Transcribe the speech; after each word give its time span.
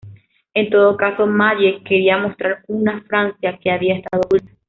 En 0.55 0.71
todo 0.71 0.97
caso, 0.97 1.27
Malle 1.27 1.83
quería 1.83 2.17
mostrar 2.17 2.63
una 2.67 3.03
Francia 3.03 3.59
que 3.61 3.69
había 3.69 3.97
estado 3.97 4.21
oculta. 4.25 4.51